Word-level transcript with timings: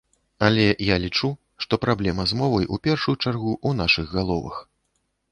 Але 0.45 0.63
я 0.85 0.95
лічу, 1.01 1.27
што 1.65 1.73
праблема 1.83 2.25
з 2.31 2.37
мовай 2.39 2.65
у 2.77 2.79
першую 2.87 3.15
чаргу 3.23 3.53
ў 3.67 3.81
нашых 3.83 4.07
галовах. 4.21 4.57